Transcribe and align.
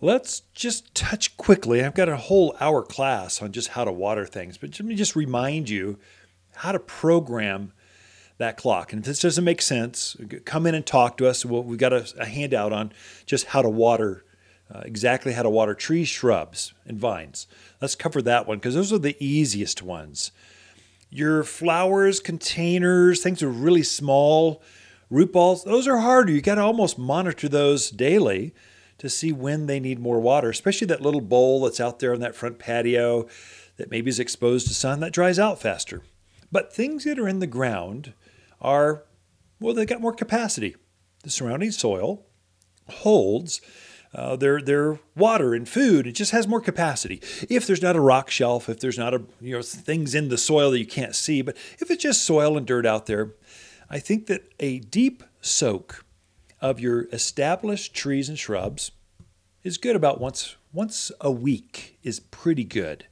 Let's 0.00 0.42
just 0.54 0.94
touch 0.94 1.36
quickly. 1.36 1.84
I've 1.84 1.94
got 1.94 2.08
a 2.08 2.16
whole 2.16 2.56
hour 2.60 2.82
class 2.84 3.42
on 3.42 3.50
just 3.50 3.68
how 3.68 3.84
to 3.84 3.90
water 3.90 4.24
things, 4.24 4.56
but 4.56 4.70
let 4.78 4.84
me 4.86 4.94
just 4.94 5.16
remind 5.16 5.68
you 5.68 5.98
how 6.54 6.70
to 6.70 6.78
program 6.78 7.72
that 8.38 8.56
clock. 8.56 8.92
And 8.92 9.00
if 9.00 9.06
this 9.06 9.20
doesn't 9.20 9.42
make 9.42 9.60
sense, 9.60 10.16
come 10.44 10.66
in 10.68 10.76
and 10.76 10.86
talk 10.86 11.16
to 11.16 11.26
us. 11.26 11.44
we've 11.44 11.78
got 11.78 11.92
a, 11.92 12.06
a 12.16 12.26
handout 12.26 12.72
on 12.72 12.92
just 13.26 13.46
how 13.46 13.60
to 13.60 13.68
water, 13.68 14.24
uh, 14.72 14.82
exactly 14.84 15.32
how 15.32 15.42
to 15.42 15.50
water 15.50 15.74
trees, 15.74 16.06
shrubs, 16.06 16.74
and 16.86 16.96
vines. 16.96 17.48
Let's 17.80 17.96
cover 17.96 18.22
that 18.22 18.46
one 18.46 18.58
because 18.58 18.76
those 18.76 18.92
are 18.92 18.98
the 18.98 19.16
easiest 19.18 19.82
ones. 19.82 20.30
Your 21.10 21.42
flowers, 21.42 22.20
containers, 22.20 23.20
things 23.20 23.42
are 23.42 23.48
really 23.48 23.82
small, 23.82 24.62
root 25.10 25.32
balls, 25.32 25.64
those 25.64 25.88
are 25.88 25.98
harder. 25.98 26.30
You 26.30 26.40
got 26.40 26.56
to 26.56 26.62
almost 26.62 26.98
monitor 26.98 27.48
those 27.48 27.90
daily 27.90 28.54
to 28.98 29.08
see 29.08 29.32
when 29.32 29.66
they 29.66 29.80
need 29.80 29.98
more 29.98 30.20
water, 30.20 30.50
especially 30.50 30.86
that 30.88 31.00
little 31.00 31.20
bowl 31.20 31.62
that's 31.62 31.80
out 31.80 32.00
there 32.00 32.12
on 32.12 32.20
that 32.20 32.34
front 32.34 32.58
patio 32.58 33.26
that 33.76 33.90
maybe 33.90 34.08
is 34.08 34.18
exposed 34.18 34.66
to 34.66 34.74
sun 34.74 35.00
that 35.00 35.12
dries 35.12 35.38
out 35.38 35.60
faster. 35.60 36.02
But 36.50 36.72
things 36.72 37.04
that 37.04 37.18
are 37.18 37.28
in 37.28 37.38
the 37.38 37.46
ground 37.46 38.12
are, 38.60 39.04
well, 39.60 39.74
they 39.74 39.86
got 39.86 40.00
more 40.00 40.14
capacity. 40.14 40.76
The 41.22 41.30
surrounding 41.30 41.70
soil 41.70 42.24
holds 42.88 43.60
uh, 44.14 44.36
their 44.36 44.60
their 44.60 44.98
water 45.14 45.54
and 45.54 45.68
food. 45.68 46.06
It 46.06 46.12
just 46.12 46.32
has 46.32 46.48
more 46.48 46.60
capacity. 46.60 47.20
If 47.48 47.66
there's 47.66 47.82
not 47.82 47.96
a 47.96 48.00
rock 48.00 48.30
shelf, 48.30 48.68
if 48.68 48.80
there's 48.80 48.98
not 48.98 49.14
a 49.14 49.22
you 49.40 49.54
know 49.54 49.62
things 49.62 50.14
in 50.14 50.28
the 50.28 50.38
soil 50.38 50.70
that 50.70 50.78
you 50.78 50.86
can't 50.86 51.14
see, 51.14 51.42
but 51.42 51.56
if 51.78 51.90
it's 51.90 52.02
just 52.02 52.24
soil 52.24 52.56
and 52.56 52.66
dirt 52.66 52.86
out 52.86 53.06
there, 53.06 53.34
I 53.90 53.98
think 53.98 54.26
that 54.26 54.48
a 54.58 54.78
deep 54.78 55.22
soak 55.40 56.04
of 56.60 56.80
your 56.80 57.08
established 57.12 57.94
trees 57.94 58.28
and 58.28 58.38
shrubs 58.38 58.90
is 59.62 59.78
good 59.78 59.96
about 59.96 60.20
once 60.20 60.56
once 60.72 61.10
a 61.20 61.30
week 61.30 61.98
is 62.02 62.20
pretty 62.20 62.64
good. 62.64 63.06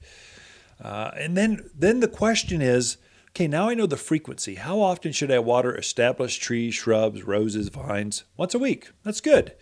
Uh, 0.83 1.11
and 1.17 1.37
then 1.37 1.71
then 1.75 2.01
the 2.01 2.09
question 2.09 2.61
is, 2.61 2.99
okay, 3.31 3.49
now 3.49 3.69
I 3.69 3.75
know 3.75 3.87
the 3.87 3.97
frequency. 3.97 4.57
How 4.57 4.81
often 4.81 5.13
should 5.13 5.31
I 5.31 5.39
water 5.39 5.77
established 5.77 6.43
trees, 6.43 6.75
shrubs, 6.75 7.23
roses, 7.23 7.69
vines? 7.69 8.25
Once 8.37 8.55
a 8.55 8.59
week. 8.59 8.91
That's 9.03 9.21
good. 9.21 9.55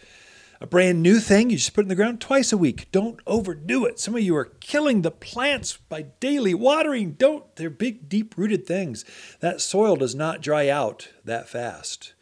A 0.61 0.67
brand 0.67 1.03
new 1.03 1.19
thing 1.19 1.51
you 1.51 1.57
just 1.57 1.75
put 1.75 1.85
in 1.85 1.89
the 1.89 1.95
ground 1.95 2.21
twice 2.21 2.53
a 2.53 2.57
week. 2.57 2.91
Don't 2.91 3.21
overdo 3.27 3.85
it. 3.85 3.99
Some 4.01 4.15
of 4.15 4.23
you 4.23 4.35
are 4.37 4.47
killing 4.61 5.03
the 5.03 5.11
plants 5.11 5.77
by 5.77 6.03
daily 6.21 6.55
watering. 6.55 7.13
Don't. 7.13 7.55
They're 7.57 7.71
big, 7.71 8.09
deep 8.09 8.35
rooted 8.39 8.67
things. 8.67 9.05
That 9.41 9.61
soil 9.61 9.97
does 9.97 10.15
not 10.15 10.41
dry 10.41 10.69
out 10.69 11.09
that 11.25 11.49
fast. 11.49 12.15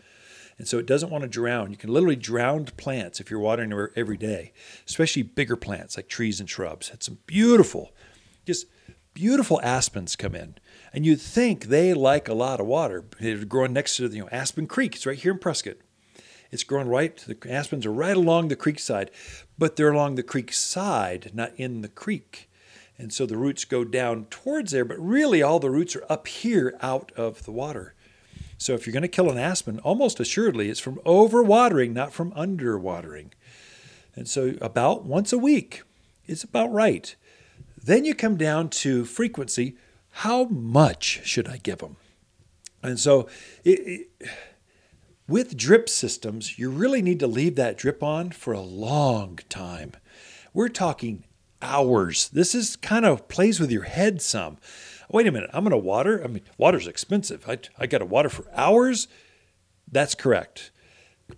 And 0.63 0.69
so 0.69 0.79
it 0.79 0.87
doesn't 0.87 1.11
want 1.11 1.23
to 1.23 1.29
drown. 1.29 1.73
You 1.73 1.77
can 1.77 1.93
literally 1.93 2.15
drown 2.15 2.67
plants 2.67 3.19
if 3.19 3.33
you're 3.33 3.41
watering 3.41 3.73
every 3.97 4.17
day, 4.17 4.53
especially 4.87 5.25
bigger 5.25 5.57
plants 5.57 5.97
like 5.97 6.07
trees 6.07 6.39
and 6.39 6.49
shrubs. 6.49 6.91
Had 6.91 7.03
some 7.03 7.19
beautiful, 7.27 7.91
just 8.47 8.67
beautiful 9.13 9.61
aspens 9.65 10.15
come 10.15 10.37
in. 10.37 10.55
And 10.93 11.05
you'd 11.05 11.21
think 11.21 11.65
they 11.65 11.93
like 11.95 12.29
a 12.29 12.33
lot 12.33 12.61
of 12.61 12.67
water. 12.67 13.05
They're 13.19 13.45
growing 13.45 13.73
next 13.73 13.97
to 13.97 14.07
you 14.07 14.23
know 14.23 14.29
Aspen 14.31 14.69
Creek. 14.69 14.95
It's 14.95 15.05
right 15.05 15.19
here 15.19 15.33
in 15.33 15.41
Prescott. 15.41 15.79
It's 16.53 16.63
growing 16.63 16.87
right, 16.87 17.17
the 17.17 17.37
aspens 17.51 17.85
are 17.85 17.93
right 17.93 18.17
along 18.17 18.47
the 18.47 18.55
creek 18.55 18.79
side, 18.79 19.11
but 19.59 19.75
they're 19.75 19.91
along 19.91 20.15
the 20.15 20.23
creek 20.23 20.53
side, 20.53 21.33
not 21.35 21.51
in 21.57 21.81
the 21.81 21.89
creek. 21.89 22.49
And 22.97 23.13
so 23.13 23.27
the 23.27 23.37
roots 23.37 23.65
go 23.65 23.83
down 23.83 24.27
towards 24.27 24.71
there, 24.71 24.85
but 24.85 25.01
really 25.01 25.43
all 25.43 25.59
the 25.59 25.71
roots 25.71 25.97
are 25.97 26.07
up 26.09 26.29
here 26.29 26.79
out 26.81 27.11
of 27.17 27.47
the 27.47 27.51
water. 27.51 27.97
So 28.63 28.75
if 28.75 28.87
you're 28.87 28.93
going 28.93 29.03
to 29.03 29.09
kill 29.09 29.31
an 29.31 29.39
aspen, 29.39 29.81
almost 29.81 30.21
assuredly 30.21 30.71
it's 30.71 30.81
from 30.81 30.97
overwatering, 30.99 31.93
not 31.93 32.13
from 32.13 32.33
underwatering. 32.33 33.33
And 34.15 34.29
so 34.29 34.55
about 34.61 35.05
once 35.05 35.33
a 35.33 35.39
week 35.39 35.83
is 36.27 36.45
about 36.45 36.73
right. 36.73 37.15
Then 37.83 38.05
you 38.05 38.15
come 38.15 38.37
down 38.37 38.69
to 38.71 39.05
frequency. 39.05 39.77
How 40.11 40.45
much 40.45 41.23
should 41.25 41.49
I 41.49 41.57
give 41.57 41.79
them? 41.79 41.97
And 42.83 43.01
so 43.01 43.29
it, 43.65 44.09
it, 44.21 44.29
with 45.27 45.57
drip 45.57 45.89
systems, 45.89 46.59
you 46.59 46.71
really 46.71 47.03
need 47.03 47.19
to 47.21 47.27
leave 47.27 47.57
that 47.57 47.77
drip 47.77 48.03
on 48.03 48.31
for 48.31 48.53
a 48.53 48.61
long 48.61 49.41
time. 49.49 49.93
We're 50.55 50.69
talking 50.69 51.25
hours. 51.61 52.29
This 52.29 52.55
is 52.55 52.77
kind 52.77 53.07
of 53.07 53.29
plays 53.29 53.59
with 53.59 53.73
your 53.73 53.85
head 53.85 54.21
some 54.23 54.59
wait 55.13 55.27
a 55.27 55.33
minute, 55.33 55.51
I'm 55.53 55.65
going 55.65 55.71
to 55.73 55.77
water. 55.77 56.23
I 56.25 56.27
mean, 56.27 56.43
water's 56.57 56.87
expensive. 56.87 57.49
I, 57.49 57.59
I 57.79 57.87
got 57.87 57.99
to 57.99 58.05
water 58.05 58.29
for 58.29 58.47
hours. 58.55 59.09
That's 59.91 60.15
correct. 60.15 60.71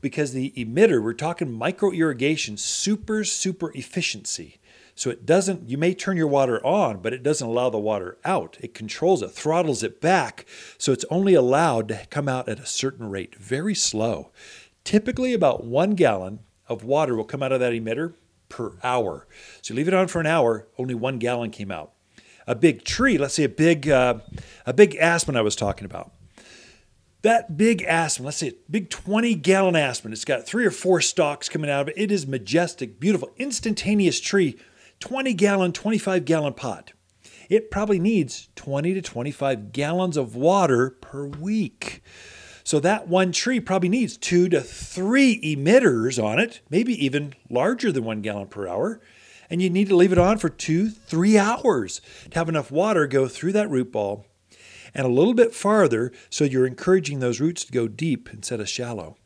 Because 0.01 0.33
the 0.33 0.53
emitter, 0.57 1.03
we're 1.03 1.13
talking 1.13 1.53
micro 1.53 1.91
irrigation, 1.91 2.57
super, 2.57 3.25
super 3.25 3.73
efficiency. 3.75 4.59
So 4.97 5.11
it 5.11 5.27
doesn't, 5.27 5.69
you 5.69 5.77
may 5.77 5.93
turn 5.93 6.17
your 6.17 6.29
water 6.29 6.65
on, 6.65 6.99
but 6.99 7.13
it 7.13 7.25
doesn't 7.25 7.47
allow 7.47 7.69
the 7.69 7.79
water 7.79 8.17
out. 8.25 8.57
It 8.61 8.75
controls 8.75 9.23
it, 9.23 9.33
throttles 9.33 9.83
it 9.83 10.01
back. 10.01 10.47
So 10.79 10.93
it's 10.93 11.05
only 11.11 11.35
allowed 11.35 11.89
to 11.89 12.07
come 12.11 12.29
out 12.29 12.49
at 12.49 12.61
a 12.61 12.67
certain 12.67 13.11
rate, 13.11 13.35
very 13.35 13.75
slow. 13.75 14.31
Typically, 14.85 15.33
about 15.33 15.65
one 15.65 15.95
gallon 15.95 16.41
of 16.69 16.85
water 16.85 17.17
will 17.17 17.25
come 17.25 17.43
out 17.43 17.53
of 17.53 17.61
that 17.61 17.73
emitter 17.73 18.15
per 18.49 18.75
hour. 18.85 19.27
So 19.63 19.75
you 19.75 19.79
leave 19.79 19.89
it 19.89 19.95
on 19.95 20.07
for 20.07 20.21
an 20.21 20.27
hour, 20.27 20.69
only 20.79 20.95
one 20.95 21.19
gallon 21.19 21.51
came 21.51 21.73
out 21.73 21.94
a 22.47 22.55
big 22.55 22.85
tree, 22.85 23.19
let's 23.19 23.35
say 23.35 23.45
a 23.45 23.49
big, 23.49 23.89
uh, 23.89 24.19
a 24.67 24.73
big 24.73 24.97
aspen 24.97 25.37
I 25.37 25.43
was 25.43 25.57
talking 25.57 25.85
about. 25.85 26.13
That 27.23 27.57
big 27.57 27.83
aspen, 27.83 28.27
let's 28.27 28.37
say 28.37 28.49
a 28.49 28.55
big 28.71 28.91
20 28.91 29.35
gallon 29.37 29.77
aspen, 29.77 30.13
it's 30.13 30.27
got 30.27 30.47
three 30.47 30.67
or 30.67 30.71
four 30.71 31.01
stalks 31.01 31.49
coming 31.49 31.71
out 31.71 31.83
of 31.83 31.89
it. 31.89 31.95
It 31.97 32.13
is 32.13 32.27
majestic, 32.27 33.01
beautiful, 33.01 33.31
instantaneous 33.39 34.21
tree, 34.21 34.59
20 35.01 35.33
gallon, 35.35 35.73
25 35.73 36.25
gallon 36.25 36.53
pot. 36.53 36.93
It 37.49 37.71
probably 37.71 37.99
needs 37.99 38.49
20 38.57 38.95
to 38.95 39.03
25 39.03 39.73
gallons 39.73 40.17
of 40.17 40.37
water 40.37 40.91
per 40.91 41.27
week. 41.27 42.03
So 42.63 42.81
that 42.81 43.09
one 43.09 43.33
tree 43.33 43.61
probably 43.61 43.91
needs 43.91 44.17
two 44.17 44.49
to 44.49 44.61
three 44.61 45.41
emitters 45.43 46.23
on 46.23 46.39
it, 46.39 46.61
maybe 46.71 46.93
even 47.05 47.35
larger 47.51 47.93
than 47.93 48.05
one 48.05 48.23
gallon 48.23 48.49
per 48.49 48.67
hour 48.67 49.01
and 49.51 49.63
you 49.63 49.71
need 49.71 49.89
to 49.89 49.97
leave 49.97 50.13
it 50.13 50.19
on 50.19 50.39
for 50.39 50.49
two, 50.49 50.89
three 50.89 51.39
hours 51.39 52.01
to 52.31 52.39
have 52.39 52.49
enough 52.49 52.71
water 52.71 53.07
go 53.07 53.29
through 53.29 53.53
that 53.53 53.71
root 53.71 53.93
ball 53.93 54.27
and 54.95 55.05
a 55.05 55.11
little 55.11 55.35
bit 55.35 55.55
farther 55.55 56.13
so 56.31 56.45
you're 56.45 56.67
encouraging 56.67 57.19
those 57.19 57.41
roots 57.41 57.65
to 57.65 57.73
go 57.73 57.89
deep 57.89 58.29
instead 58.33 58.61
of 58.61 58.69
shallow. 58.69 59.17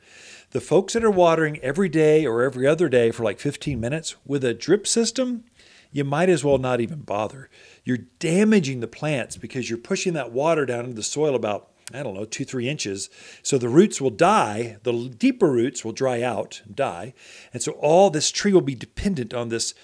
The 0.50 0.60
folks 0.60 0.94
that 0.94 1.04
are 1.04 1.10
watering 1.10 1.58
every 1.58 1.90
day 1.90 2.24
or 2.24 2.42
every 2.42 2.66
other 2.66 2.88
day 2.88 3.10
for 3.10 3.22
like 3.22 3.38
15 3.38 3.78
minutes 3.78 4.16
with 4.24 4.42
a 4.44 4.54
drip 4.54 4.86
system, 4.86 5.44
you 5.92 6.04
might 6.04 6.30
as 6.30 6.42
well 6.42 6.56
not 6.56 6.80
even 6.80 7.00
bother. 7.00 7.50
You're 7.84 7.98
damaging 8.18 8.80
the 8.80 8.88
plants 8.88 9.36
because 9.36 9.68
you're 9.68 9.78
pushing 9.78 10.14
that 10.14 10.32
water 10.32 10.64
down 10.64 10.84
into 10.84 10.96
the 10.96 11.02
soil 11.02 11.34
about, 11.34 11.68
I 11.92 12.02
don't 12.02 12.14
know, 12.14 12.24
two, 12.24 12.46
three 12.46 12.66
inches. 12.66 13.10
So 13.42 13.58
the 13.58 13.68
roots 13.68 14.00
will 14.00 14.10
die, 14.10 14.78
the 14.84 15.14
deeper 15.16 15.50
roots 15.50 15.84
will 15.84 15.92
dry 15.92 16.22
out 16.22 16.62
and 16.64 16.74
die. 16.74 17.12
And 17.52 17.62
so 17.62 17.72
all 17.72 18.08
this 18.08 18.30
tree 18.30 18.54
will 18.54 18.62
be 18.62 18.74
dependent 18.74 19.34
on 19.34 19.50
this 19.50 19.74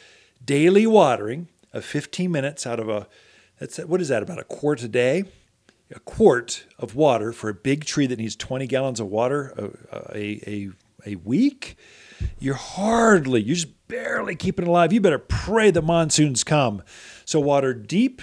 daily 0.45 0.87
watering 0.87 1.49
of 1.73 1.85
15 1.85 2.31
minutes 2.31 2.67
out 2.67 2.79
of 2.81 2.89
a 2.89 3.07
that's 3.59 3.79
what 3.79 4.01
is 4.01 4.09
that 4.09 4.23
about 4.23 4.39
a 4.39 4.45
quart 4.45 4.83
a 4.83 4.89
day? 4.89 5.25
A 5.95 6.01
quart 6.01 6.67
of 6.79 6.97
water 6.97 7.33
for 7.33 7.49
a 7.49 7.55
big 7.55 7.85
tree 7.85 8.07
that 8.07 8.19
needs 8.19 8.35
20 8.35 8.67
gallons 8.67 9.01
of 9.01 9.09
water 9.09 9.53
a, 9.93 10.17
a, 10.17 10.41
a, 10.47 10.71
a 11.07 11.15
week? 11.17 11.77
You're 12.39 12.55
hardly 12.55 13.43
you're 13.43 13.55
just 13.55 13.87
barely 13.87 14.35
keeping 14.35 14.65
it 14.65 14.69
alive. 14.69 14.93
You 14.93 15.01
better 15.01 15.19
pray 15.19 15.71
the 15.71 15.83
monsoons 15.83 16.43
come. 16.43 16.83
So 17.25 17.39
water 17.39 17.73
deep 17.75 18.23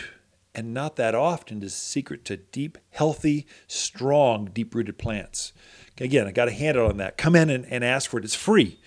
and 0.54 0.74
not 0.74 0.98
that 0.98 1.16
often 1.16 1.64
is 1.64 1.74
secret 1.74 2.26
to 2.26 2.38
deep 2.38 2.78
healthy 2.90 3.48
strong 3.68 4.46
deep-rooted 4.46 4.98
plants. 4.98 5.54
Again 6.00 6.28
i 6.28 6.32
got 6.32 6.50
a 6.50 6.52
handle 6.52 6.88
on 6.88 6.98
that. 6.98 7.18
Come 7.18 7.36
in 7.36 7.50
and, 7.50 7.66
and 7.66 7.86
ask 7.86 8.10
for 8.10 8.18
it. 8.18 8.26
It's 8.26 8.36
free. 8.36 8.80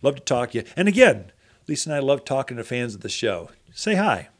Love 0.00 0.14
to 0.14 0.20
talk 0.20 0.52
to 0.52 0.58
you. 0.58 0.64
And 0.76 0.86
again 0.86 1.32
Lisa 1.68 1.90
and 1.90 1.96
I 1.96 2.00
love 2.00 2.24
talking 2.24 2.56
to 2.56 2.64
fans 2.64 2.94
of 2.94 3.02
the 3.02 3.10
show. 3.10 3.50
Say 3.74 3.94
hi. 3.94 4.28